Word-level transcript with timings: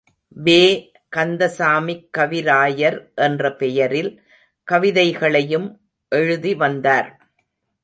வே. 0.45 0.61
கந்த 1.09 1.47
சாமிக் 1.57 2.07
கவிராயர் 2.17 2.97
என்ற 3.15 3.53
பெயரில் 3.55 4.11
கவிதைகளையும் 4.67 5.69
எழுதி 6.11 6.55
வந்தார். 6.55 7.09